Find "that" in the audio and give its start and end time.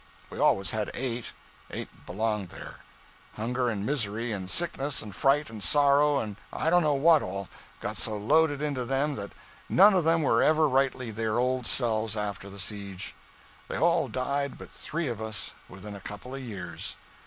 9.17-9.31